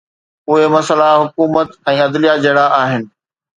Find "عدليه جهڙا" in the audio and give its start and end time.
2.07-2.67